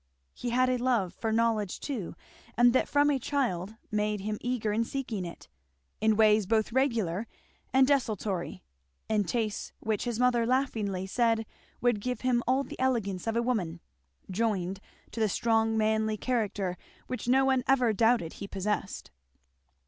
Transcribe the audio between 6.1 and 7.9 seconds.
ways both regular and